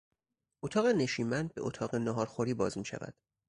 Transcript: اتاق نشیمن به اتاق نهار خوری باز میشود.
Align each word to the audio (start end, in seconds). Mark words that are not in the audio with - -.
اتاق 0.63 0.85
نشیمن 0.85 1.47
به 1.55 1.61
اتاق 1.61 1.95
نهار 1.95 2.25
خوری 2.25 2.53
باز 2.53 2.77
میشود. 2.77 3.13